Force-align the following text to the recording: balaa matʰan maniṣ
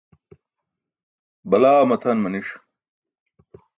balaa 1.49 1.87
matʰan 1.89 2.17
maniṣ 2.21 2.49